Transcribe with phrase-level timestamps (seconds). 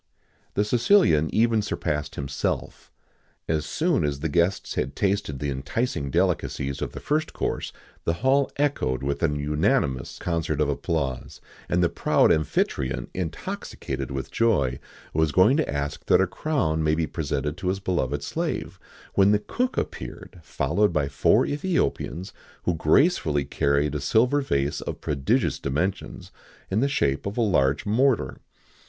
[0.55, 2.91] The Sicilian even surpassed himself.
[3.47, 7.71] As soon as the guests had tasted the enticing delicacies of the first course,
[8.03, 14.31] the hall echoed with an unanimous concert of applause, and the proud Amphitryon, intoxicated with
[14.31, 14.79] joy,
[15.13, 19.11] was going to ask that a crown might be presented to his beloved slave,[XIX 65]
[19.13, 22.33] when the cook appeared, followed by four Ethiopians,
[22.63, 26.31] who gracefully carried a silver vase of prodigious dimensions,
[26.71, 28.39] in the shape of a large mortar.